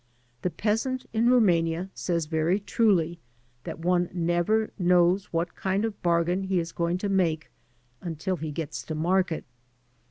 The 0.41 0.49
peasant 0.49 1.05
in 1.13 1.29
Rumania 1.29 1.91
says 1.93 2.25
very 2.25 2.59
truly 2.59 3.19
that 3.65 3.77
one 3.77 4.09
never 4.11 4.71
knows 4.79 5.25
what 5.31 5.53
kind 5.55 5.85
of 5.85 6.01
bargain 6.01 6.45
he 6.45 6.57
is 6.57 6.71
going 6.71 6.97
to 6.97 7.07
make 7.07 7.51
until 8.01 8.37
he 8.37 8.49
gets 8.49 8.81
to 8.85 8.95
market. 8.95 9.45